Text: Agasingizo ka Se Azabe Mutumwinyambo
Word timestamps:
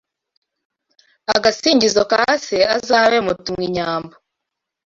Agasingizo 1.35 2.01
ka 2.11 2.21
Se 2.45 2.57
Azabe 2.75 3.17
Mutumwinyambo 3.25 4.15